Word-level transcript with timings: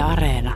Yle 0.00 0.12
Areena. 0.12 0.54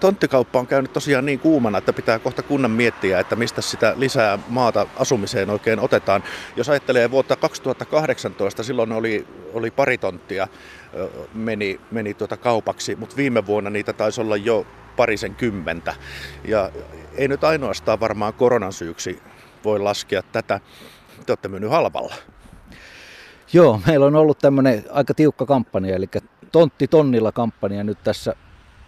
Tonttikauppa 0.00 0.58
on 0.58 0.66
käynyt 0.66 0.92
tosiaan 0.92 1.26
niin 1.26 1.38
kuumana, 1.38 1.78
että 1.78 1.92
pitää 1.92 2.18
kohta 2.18 2.42
kunnan 2.42 2.70
miettiä, 2.70 3.20
että 3.20 3.36
mistä 3.36 3.62
sitä 3.62 3.94
lisää 3.96 4.38
maata 4.48 4.86
asumiseen 4.96 5.50
oikein 5.50 5.80
otetaan. 5.80 6.22
Jos 6.56 6.68
ajattelee 6.68 7.10
vuotta 7.10 7.36
2018, 7.36 8.62
silloin 8.62 8.92
oli, 8.92 9.26
oli 9.52 9.70
pari 9.70 9.98
tonttia 9.98 10.48
meni, 11.34 11.80
meni 11.90 12.14
tuota 12.14 12.36
kaupaksi, 12.36 12.96
mutta 12.96 13.16
viime 13.16 13.46
vuonna 13.46 13.70
niitä 13.70 13.92
taisi 13.92 14.20
olla 14.20 14.36
jo 14.36 14.66
parisen 14.96 15.34
kymmentä. 15.34 15.94
Ja 16.44 16.70
ei 17.16 17.28
nyt 17.28 17.44
ainoastaan 17.44 18.00
varmaan 18.00 18.34
koronan 18.34 18.72
syyksi 18.72 19.22
voi 19.64 19.78
laskea 19.78 20.22
tätä. 20.22 20.60
Te 21.26 21.32
olette 21.32 21.48
myynyt 21.48 21.70
halvalla. 21.70 22.14
Joo, 23.52 23.80
meillä 23.86 24.06
on 24.06 24.16
ollut 24.16 24.38
tämmöinen 24.38 24.84
aika 24.90 25.14
tiukka 25.14 25.46
kampanja, 25.46 25.96
eli 25.96 26.06
tontti 26.54 26.88
tonnilla 26.88 27.32
kampanja 27.32 27.84
nyt 27.84 27.98
tässä 28.04 28.34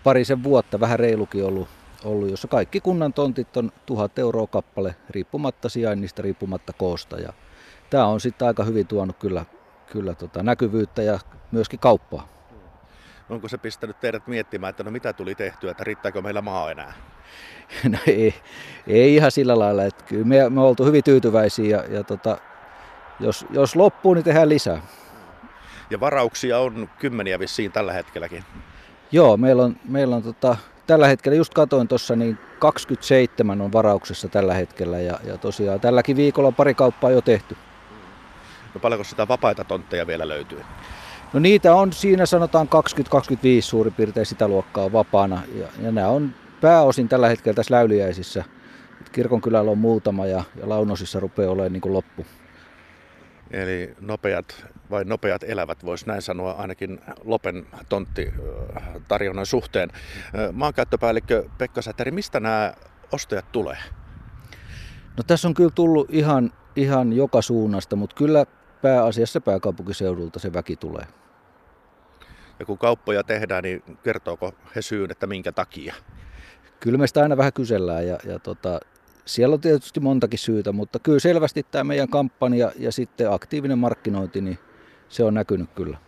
parisen 0.04 0.42
vuotta, 0.42 0.80
vähän 0.80 0.98
reilukin 0.98 1.45
ollut, 1.45 1.68
ollut, 2.04 2.30
jossa 2.30 2.48
kaikki 2.48 2.80
kunnan 2.80 3.12
tontit 3.12 3.56
on 3.56 3.73
tuhat 3.86 4.18
euroa 4.18 4.46
kappale, 4.46 4.96
riippumatta 5.10 5.68
sijainnista, 5.68 6.23
riippumatta 6.23 6.73
koosta. 6.73 7.16
Ja 7.16 7.32
tämä 7.90 8.06
on 8.06 8.20
sitten 8.20 8.48
aika 8.48 8.64
hyvin 8.64 8.87
tuonut 8.87 9.16
kyllä, 9.16 9.45
kyllä 9.92 10.14
tota 10.14 10.42
näkyvyyttä 10.42 11.02
ja 11.02 11.18
myöskin 11.52 11.78
kauppaa. 11.78 12.28
Onko 13.28 13.48
se 13.48 13.59
pistänyt 13.59 14.01
teidät 14.01 14.26
miettimään, 14.26 14.70
että 14.70 14.84
no 14.84 14.90
mitä 14.90 15.12
tuli 15.12 15.34
tehtyä, 15.34 15.70
että 15.70 15.84
riittääkö 15.84 16.23
meillä 16.23 16.42
maa 16.42 16.70
enää? 16.70 16.92
No 17.88 17.98
ei, 18.06 18.34
ei 18.87 19.14
ihan 19.14 19.30
sillä 19.30 19.59
lailla, 19.59 19.84
että 19.84 20.04
kyllä 20.04 20.24
me, 20.24 20.51
me 20.51 20.60
oltu 20.60 20.84
hyvin 20.84 21.04
tyytyväisiä 21.04 21.76
ja, 21.76 21.96
ja 21.96 22.04
tota, 22.04 22.38
jos, 23.20 23.46
jos 23.51 23.76
loppuu, 23.76 24.14
niin 24.14 24.24
tehdään 24.24 24.48
lisää. 24.48 24.82
Ja 25.90 26.00
varauksia 26.00 26.58
on 26.58 26.88
kymmeniä 26.98 27.38
vissiin 27.38 27.72
tällä 27.72 27.92
hetkelläkin. 27.92 28.45
Joo, 29.12 29.36
meillä 29.36 29.64
on, 29.64 29.76
meillä 29.88 30.16
on 30.16 30.22
tota, 30.22 30.56
tällä 30.86 31.06
hetkellä, 31.06 31.37
just 31.37 31.54
katoin 31.54 31.88
tuossa, 31.88 32.16
niin 32.16 32.38
27 32.59 33.60
on 33.60 33.73
varauksessa 33.73 34.29
tällä 34.29 34.54
hetkellä 34.54 34.98
ja, 34.98 35.18
ja 35.24 35.38
tosiaan 35.38 35.80
tälläkin 35.80 36.16
viikolla 36.16 36.52
pari 36.52 36.74
kauppaa 36.74 37.10
jo 37.10 37.20
tehty. 37.20 37.57
No 38.74 38.80
paljonko 38.80 39.04
sitä 39.04 39.29
vapaita 39.29 39.64
tontteja 39.64 40.07
vielä 40.07 40.29
löytyy? 40.29 40.60
No 41.32 41.40
niitä 41.40 41.74
on 41.74 41.92
siinä 41.92 42.26
sanotaan 42.26 42.68
20-25 43.59 43.62
suurin 43.62 43.95
piirtein 43.95 44.26
sitä 44.26 44.48
luokkaa 44.48 44.92
vapaana 44.92 45.42
ja, 45.54 45.66
ja 45.82 45.92
nämä 45.92 46.09
on 46.09 46.34
pääosin 46.60 47.09
tällä 47.09 47.29
hetkellä 47.29 47.54
tässä 47.54 47.74
Läyliäisissä. 47.74 48.45
Kirkonkylällä 49.12 49.70
on 49.70 49.79
muutama 49.79 50.26
ja, 50.26 50.45
ja 50.60 50.68
Launosissa 50.68 51.20
rupeaa 51.20 51.51
olemaan 51.51 51.73
niin 51.73 51.80
kuin 51.80 51.92
loppu. 51.92 52.26
Eli 53.50 53.94
nopeat 54.00 54.66
vai 54.90 55.04
nopeat 55.04 55.42
elävät, 55.42 55.84
voisi 55.84 56.06
näin 56.06 56.22
sanoa 56.22 56.52
ainakin 56.52 57.00
Lopen 57.24 57.66
tontti 57.88 58.32
tarjonnan 59.08 59.46
suhteen. 59.46 59.90
Maankäyttöpäällikkö 60.52 61.44
Pekka 61.58 61.82
Sätäri, 61.82 62.10
mistä 62.10 62.40
nämä 62.40 62.74
ostajat 63.12 63.52
tulee? 63.52 63.76
No 65.16 65.22
tässä 65.26 65.48
on 65.48 65.54
kyllä 65.54 65.70
tullut 65.74 66.08
ihan, 66.10 66.52
ihan 66.76 67.12
joka 67.12 67.42
suunnasta, 67.42 67.97
mutta 67.97 68.16
kyllä 68.16 68.47
pääasiassa 68.82 69.41
pääkaupunkiseudulta 69.41 70.38
se 70.38 70.52
väki 70.52 70.76
tulee. 70.76 71.06
Ja 72.58 72.66
kun 72.66 72.78
kauppoja 72.78 73.24
tehdään, 73.24 73.62
niin 73.62 73.82
kertooko 74.02 74.54
he 74.76 74.82
syyn, 74.82 75.10
että 75.10 75.26
minkä 75.26 75.52
takia? 75.52 75.94
Kyllä 76.80 76.98
me 76.98 77.06
sitä 77.06 77.22
aina 77.22 77.36
vähän 77.36 77.52
kysellään 77.52 78.06
ja, 78.06 78.19
ja 78.24 78.38
tota, 78.38 78.80
siellä 79.27 79.55
on 79.55 79.60
tietysti 79.60 80.00
montakin 80.00 80.38
syytä, 80.38 80.72
mutta 80.72 80.99
kyllä 80.99 81.19
selvästi 81.19 81.66
tämä 81.71 81.84
meidän 81.84 82.09
kampanja 82.09 82.72
ja 82.78 82.93
sitten 82.93 83.32
aktiivinen 83.32 83.78
markkinointi, 83.78 84.41
niin 84.41 84.59
se 85.09 85.25
on 85.25 85.34
näkynyt 85.34 85.71
kyllä. 85.75 85.99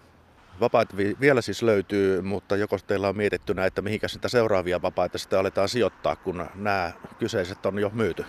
Vapaat 0.60 0.96
vielä 0.96 1.40
siis 1.40 1.62
löytyy, 1.62 2.22
mutta 2.22 2.56
joko 2.56 2.78
teillä 2.86 3.08
on 3.08 3.16
mietitty 3.16 3.54
että 3.66 3.82
mihinkä 3.82 4.08
sitä 4.08 4.28
seuraavia 4.28 4.82
vapaita 4.82 5.18
sitten 5.18 5.38
aletaan 5.38 5.68
sijoittaa, 5.68 6.16
kun 6.16 6.46
nämä 6.54 6.92
kyseiset 7.18 7.66
on 7.66 7.78
jo 7.78 7.90
myyty? 7.94 8.24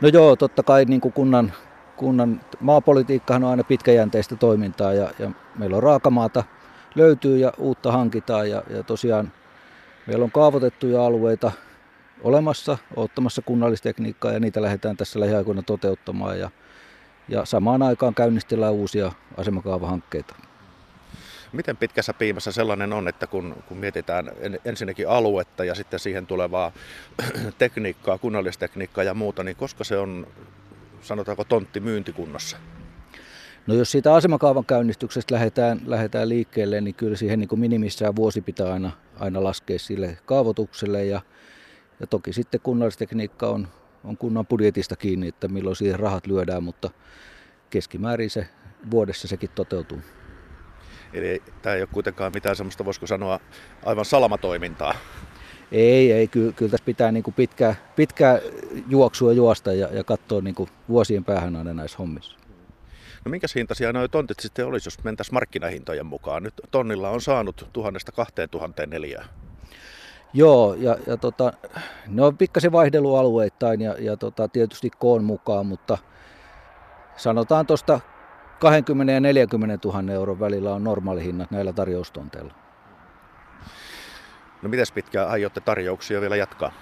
No 0.00 0.08
joo, 0.08 0.36
totta 0.36 0.62
kai 0.62 0.84
niin 0.84 1.00
kuin 1.00 1.12
kunnan, 1.12 1.52
kunnan 1.96 2.40
maapolitiikkahan 2.60 3.44
on 3.44 3.50
aina 3.50 3.64
pitkäjänteistä 3.64 4.36
toimintaa 4.36 4.92
ja, 4.92 5.10
ja 5.18 5.30
meillä 5.58 5.76
on 5.76 5.82
raakamaata 5.82 6.44
löytyy 6.94 7.36
ja 7.36 7.52
uutta 7.58 7.92
hankitaan 7.92 8.50
ja, 8.50 8.62
ja 8.70 8.82
tosiaan 8.82 9.32
meillä 10.06 10.24
on 10.24 10.30
kaavoitettuja 10.30 11.06
alueita 11.06 11.52
olemassa, 12.22 12.78
ottamassa 12.96 13.42
kunnallistekniikkaa 13.42 14.32
ja 14.32 14.40
niitä 14.40 14.62
lähdetään 14.62 14.96
tässä 14.96 15.20
lähiaikoina 15.20 15.62
toteuttamaan 15.62 16.38
ja, 16.38 16.50
ja 17.28 17.44
samaan 17.44 17.82
aikaan 17.82 18.14
käynnistellään 18.14 18.72
uusia 18.72 19.12
asemakaavahankkeita. 19.36 20.34
Miten 21.52 21.76
pitkässä 21.76 22.14
piimassa 22.14 22.52
sellainen 22.52 22.92
on, 22.92 23.08
että 23.08 23.26
kun, 23.26 23.56
kun 23.68 23.76
mietitään 23.76 24.30
ensinnäkin 24.64 25.08
aluetta 25.08 25.64
ja 25.64 25.74
sitten 25.74 26.00
siihen 26.00 26.26
tulevaa 26.26 26.72
tekniikkaa, 27.58 28.18
kunnallistekniikkaa 28.18 29.04
ja 29.04 29.14
muuta, 29.14 29.44
niin 29.44 29.56
koska 29.56 29.84
se 29.84 29.96
on, 29.96 30.26
sanotaanko, 31.00 31.44
tontti 31.44 31.80
myyntikunnossa? 31.80 32.56
No 33.66 33.74
jos 33.74 33.90
siitä 33.92 34.14
asemakaavan 34.14 34.64
käynnistyksestä 34.64 35.34
lähdetään, 35.34 35.80
lähdetään 35.86 36.28
liikkeelle, 36.28 36.80
niin 36.80 36.94
kyllä 36.94 37.16
siihen 37.16 37.38
niin 37.38 37.48
kuin 37.48 37.60
minimissään 37.60 38.16
vuosi 38.16 38.40
pitää 38.40 38.72
aina, 38.72 38.90
aina 39.20 39.44
laskea 39.44 39.78
sille 39.78 40.18
kaavoitukselle 40.26 41.04
ja, 41.04 41.20
ja 42.00 42.06
toki 42.06 42.32
sitten 42.32 42.60
kunnallistekniikka 42.62 43.48
on, 43.48 43.68
on 44.04 44.16
kunnan 44.16 44.46
budjetista 44.46 44.96
kiinni, 44.96 45.28
että 45.28 45.48
milloin 45.48 45.76
siihen 45.76 46.00
rahat 46.00 46.26
lyödään, 46.26 46.64
mutta 46.64 46.90
keskimäärin 47.70 48.30
se 48.30 48.48
vuodessa 48.90 49.28
sekin 49.28 49.50
toteutuu. 49.54 49.98
Eli 51.12 51.42
tämä 51.62 51.76
ei 51.76 51.82
ole 51.82 51.88
kuitenkaan 51.92 52.32
mitään 52.34 52.56
sellaista, 52.56 52.84
voisiko 52.84 53.06
sanoa, 53.06 53.40
aivan 53.84 54.04
salamatoimintaa. 54.04 54.94
Ei, 55.72 56.12
ei. 56.12 56.28
Kyllä, 56.28 56.52
kyllä 56.52 56.70
tässä 56.70 56.84
pitää 56.84 57.12
niin 57.12 57.22
kuin 57.22 57.34
pitkää, 57.34 57.74
pitkää 57.96 58.40
juoksua 58.88 59.32
juosta 59.32 59.72
ja, 59.72 59.88
ja 59.92 60.04
katsoa 60.04 60.40
niin 60.40 60.54
kuin 60.54 60.70
vuosien 60.88 61.24
päähän 61.24 61.56
aina 61.56 61.74
näissä 61.74 61.98
hommissa. 61.98 62.38
No 63.24 63.30
minkä 63.30 63.46
hintaisia 63.56 63.92
nuo 63.92 64.08
tontit 64.08 64.40
sitten 64.40 64.66
olisi, 64.66 64.86
jos 64.86 65.04
mentäisiin 65.04 65.34
markkinahintojen 65.34 66.06
mukaan? 66.06 66.42
Nyt 66.42 66.54
tonnilla 66.70 67.10
on 67.10 67.20
saanut 67.20 67.68
tuhannesta 67.72 68.12
kahteen 68.12 68.48
tuhanteen 68.48 68.90
neljää. 68.90 69.24
Joo, 70.32 70.74
ja, 70.74 70.96
ja 71.06 71.16
tota, 71.16 71.52
ne 72.06 72.22
on 72.22 72.36
pikkasen 72.36 72.72
vaihdelualueittain 72.72 73.80
ja, 73.80 73.94
ja 73.98 74.16
tota, 74.16 74.48
tietysti 74.48 74.90
koon 74.98 75.24
mukaan, 75.24 75.66
mutta 75.66 75.98
sanotaan 77.16 77.66
tuosta 77.66 78.00
20 78.60 79.12
ja 79.12 79.20
40 79.20 79.88
000 79.88 80.12
euron 80.12 80.40
välillä 80.40 80.74
on 80.74 80.84
normaalihinnat 80.84 81.50
näillä 81.50 81.72
tarjoustonteilla. 81.72 82.54
No 84.62 84.68
miten 84.68 84.86
pitkään 84.94 85.28
aiotte 85.28 85.60
tarjouksia 85.60 86.20
vielä 86.20 86.36
jatkaa? 86.36 86.72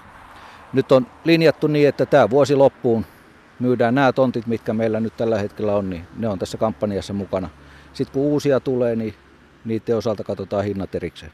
Nyt 0.72 0.92
on 0.92 1.06
linjattu 1.24 1.66
niin, 1.66 1.88
että 1.88 2.06
tämä 2.06 2.30
vuosi 2.30 2.54
loppuun 2.54 3.06
myydään 3.58 3.94
nämä 3.94 4.12
tontit, 4.12 4.46
mitkä 4.46 4.72
meillä 4.72 5.00
nyt 5.00 5.16
tällä 5.16 5.38
hetkellä 5.38 5.76
on, 5.76 5.90
niin 5.90 6.06
ne 6.16 6.28
on 6.28 6.38
tässä 6.38 6.58
kampanjassa 6.58 7.12
mukana. 7.12 7.48
Sitten 7.92 8.12
kun 8.12 8.22
uusia 8.22 8.60
tulee, 8.60 8.96
niin 8.96 9.14
niiden 9.64 9.96
osalta 9.96 10.24
katsotaan 10.24 10.64
hinnat 10.64 10.94
erikseen. 10.94 11.32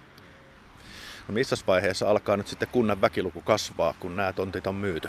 No 1.29 1.35
missä 1.35 1.57
vaiheessa 1.67 2.11
alkaa 2.11 2.37
nyt 2.37 2.47
sitten 2.47 2.69
kunnan 2.73 3.01
väkiluku 3.01 3.41
kasvaa, 3.41 3.95
kun 4.01 4.17
nämä 4.17 4.33
tontit 4.33 4.67
on 4.67 4.75
myyty? 4.75 5.09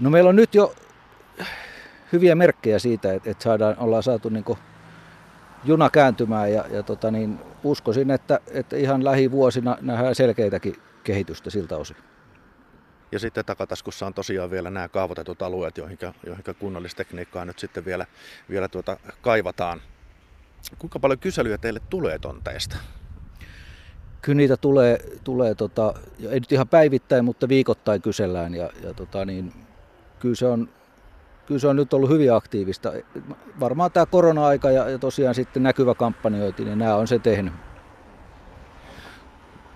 No 0.00 0.10
meillä 0.10 0.28
on 0.30 0.36
nyt 0.36 0.54
jo 0.54 0.74
hyviä 2.12 2.34
merkkejä 2.34 2.78
siitä, 2.78 3.12
että, 3.12 3.30
että 3.30 3.44
saadaan, 3.44 3.78
ollaan 3.78 4.02
saatu 4.02 4.28
niin 4.28 4.44
juna 5.64 5.90
kääntymään 5.90 6.52
ja, 6.52 6.64
ja 6.70 6.82
tota 6.82 7.10
niin, 7.10 7.38
uskoisin, 7.64 8.10
että, 8.10 8.40
että 8.50 8.76
ihan 8.76 9.04
lähivuosina 9.04 9.76
nähdään 9.80 10.14
selkeitäkin 10.14 10.76
kehitystä 11.04 11.50
siltä 11.50 11.76
osin. 11.76 11.96
Ja 13.12 13.18
sitten 13.18 13.44
takataskussa 13.44 14.06
on 14.06 14.14
tosiaan 14.14 14.50
vielä 14.50 14.70
nämä 14.70 14.88
kaavoitetut 14.88 15.42
alueet, 15.42 15.78
joihin, 15.78 15.98
joihin 16.26 16.44
kunnallistekniikkaa 16.58 17.44
nyt 17.44 17.58
sitten 17.58 17.84
vielä, 17.84 18.06
vielä 18.50 18.68
tuota 18.68 18.96
kaivataan. 19.22 19.80
Kuinka 20.78 20.98
paljon 20.98 21.18
kyselyjä 21.18 21.58
teille 21.58 21.80
tulee 21.90 22.18
tonteista? 22.18 22.76
Kyllä 24.22 24.36
niitä 24.36 24.56
tulee, 24.56 24.98
tulee 25.24 25.54
tota, 25.54 25.94
ei 26.30 26.40
nyt 26.40 26.52
ihan 26.52 26.68
päivittäin, 26.68 27.24
mutta 27.24 27.48
viikoittain 27.48 28.02
kysellään. 28.02 28.54
Ja, 28.54 28.70
ja 28.82 28.94
tota, 28.94 29.24
niin, 29.24 29.52
kyllä, 30.18 30.34
se 30.34 30.46
on, 30.46 30.68
kyllä 31.46 31.60
se 31.60 31.68
on 31.68 31.76
nyt 31.76 31.94
ollut 31.94 32.10
hyvin 32.10 32.34
aktiivista. 32.34 32.92
Varmaan 33.60 33.92
tämä 33.92 34.06
korona-aika 34.06 34.70
ja, 34.70 34.88
ja 34.88 34.98
tosiaan 34.98 35.34
sitten 35.34 35.62
näkyvä 35.62 35.94
kampanjointi, 35.94 36.64
niin 36.64 36.78
nämä 36.78 36.94
on 36.94 37.08
se 37.08 37.18
tehnyt. 37.18 37.52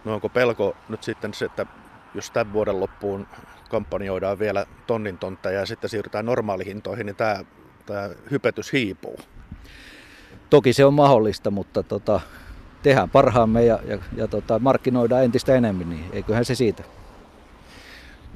No 0.05 0.15
onko 0.15 0.29
pelko 0.29 0.77
nyt 0.89 1.03
sitten 1.03 1.35
se, 1.35 1.45
että 1.45 1.67
jos 2.15 2.31
tämän 2.31 2.53
vuoden 2.53 2.81
loppuun 2.81 3.27
kampanjoidaan 3.71 4.39
vielä 4.39 4.67
tonnin 4.87 5.19
tontteja 5.19 5.61
ja 5.61 5.67
sitten 5.67 5.91
siirrytään 5.91 6.27
normaalihintoihin, 6.27 7.07
niin 7.07 7.17
tämä, 7.17 7.45
tämä 7.87 8.11
hypetys 8.31 8.73
hiipuu. 8.73 9.19
Toki 10.51 10.73
se 10.73 10.85
on 10.85 10.95
mahdollista, 10.95 11.51
mutta 11.51 11.83
tota, 11.83 12.21
tehdään 12.85 13.11
parhaamme 13.11 13.65
ja, 13.65 13.79
ja, 13.87 13.99
ja 14.17 14.29
tota, 14.29 14.59
markkinoidaan 14.59 15.25
entistä 15.25 15.55
enemmän, 15.55 15.91
niin 15.91 16.05
eiköhän 16.13 16.45
se 16.45 16.55
siitä. 16.55 16.83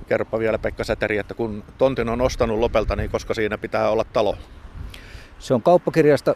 Kerropa 0.07 0.39
vielä 0.39 0.59
Pekka 0.59 0.85
Säteri, 0.85 1.19
että 1.19 1.35
kun 1.35 1.65
tontin 1.79 2.09
on 2.09 2.21
ostanut 2.21 2.59
Lopelta, 2.59 2.97
niin 2.97 3.11
koska 3.11 3.35
siinä 3.35 3.59
pitää 3.59 3.91
olla 3.91 4.05
talo? 4.05 4.37
Se 5.39 5.55
on 5.55 5.63
kauppakirjasta 5.63 6.35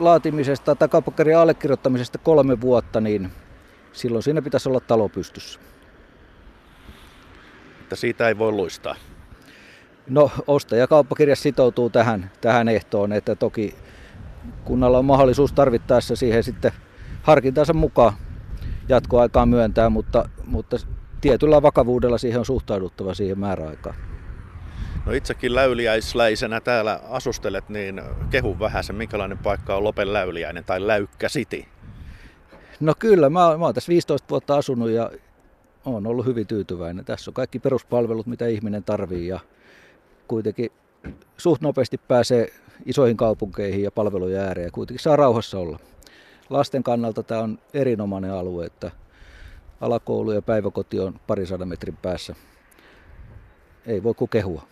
laatimisesta 0.00 0.74
tai 0.74 0.88
kauppakirjan 0.88 1.40
allekirjoittamisesta 1.40 2.18
kolme 2.18 2.60
vuotta, 2.60 3.00
niin 3.00 3.30
silloin 3.92 4.22
siinä 4.22 4.42
pitäisi 4.42 4.68
olla 4.68 4.80
talo 4.80 5.08
pystyssä. 5.08 5.60
Että 7.80 7.96
siitä 7.96 8.28
ei 8.28 8.38
voi 8.38 8.52
luistaa. 8.52 8.96
No 10.08 10.30
ostajakauppakirja 10.46 11.36
sitoutuu 11.36 11.90
tähän, 11.90 12.30
tähän 12.40 12.68
ehtoon, 12.68 13.12
että 13.12 13.34
toki 13.34 13.74
kunnalla 14.64 14.98
on 14.98 15.04
mahdollisuus 15.04 15.52
tarvittaessa 15.52 16.16
siihen 16.16 16.42
sitten 16.42 16.72
harkintansa 17.24 17.72
mukaan 17.72 18.12
jatkoaikaa 18.88 19.46
myöntää, 19.46 19.90
mutta, 19.90 20.28
mutta 20.46 20.76
tietyllä 21.20 21.62
vakavuudella 21.62 22.18
siihen 22.18 22.38
on 22.38 22.46
suhtauduttava 22.46 23.14
siihen 23.14 23.38
määräaikaan. 23.38 23.96
No 25.06 25.12
itsekin 25.12 25.54
läyliäisläisenä 25.54 26.60
täällä 26.60 27.00
asustelet, 27.10 27.68
niin 27.68 28.02
kehu 28.30 28.58
vähän 28.58 28.84
se, 28.84 28.92
minkälainen 28.92 29.38
paikka 29.38 29.76
on 29.76 29.84
Lopen 29.84 30.12
läyliäinen 30.12 30.64
tai 30.64 30.86
Läykkä 30.86 31.28
City. 31.28 31.64
No 32.80 32.94
kyllä, 32.98 33.30
mä, 33.30 33.58
mä 33.58 33.64
oon 33.64 33.74
tässä 33.74 33.90
15 33.90 34.28
vuotta 34.30 34.56
asunut 34.56 34.90
ja 34.90 35.10
olen 35.84 36.06
ollut 36.06 36.26
hyvin 36.26 36.46
tyytyväinen. 36.46 37.04
Tässä 37.04 37.30
on 37.30 37.34
kaikki 37.34 37.58
peruspalvelut, 37.58 38.26
mitä 38.26 38.46
ihminen 38.46 38.84
tarvii 38.84 39.28
ja 39.28 39.40
kuitenkin 40.28 40.70
suht 41.36 41.62
nopeasti 41.62 41.98
pääsee 42.08 42.48
isoihin 42.86 43.16
kaupunkeihin 43.16 43.82
ja 43.82 43.90
palvelujen 43.90 44.40
ääreen 44.40 44.66
ja 44.66 44.70
kuitenkin 44.70 45.02
saa 45.02 45.16
rauhassa 45.16 45.58
olla. 45.58 45.78
Lasten 46.50 46.82
kannalta 46.82 47.22
tämä 47.22 47.40
on 47.40 47.58
erinomainen 47.74 48.32
alue, 48.32 48.66
että 48.66 48.90
alakoulu 49.80 50.32
ja 50.32 50.42
päiväkoti 50.42 51.00
on 51.00 51.20
parisadan 51.26 51.68
metrin 51.68 51.96
päässä. 51.96 52.34
Ei 53.86 54.02
voi 54.02 54.14
kuin 54.14 54.28
kehua. 54.28 54.66